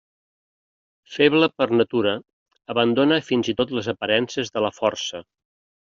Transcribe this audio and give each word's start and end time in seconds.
Feble 1.17 1.49
per 1.59 1.67
natura, 1.81 2.15
abandona 2.75 3.21
fins 3.31 3.53
i 3.53 3.55
tot 3.61 3.75
les 3.81 3.91
aparences 3.97 4.53
de 4.57 4.65
la 4.69 4.73
força. 4.79 5.27